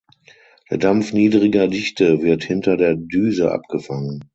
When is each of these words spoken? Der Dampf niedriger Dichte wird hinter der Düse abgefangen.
Der 0.71 0.79
Dampf 0.79 1.13
niedriger 1.13 1.67
Dichte 1.67 2.23
wird 2.23 2.43
hinter 2.43 2.75
der 2.75 2.95
Düse 2.95 3.51
abgefangen. 3.51 4.23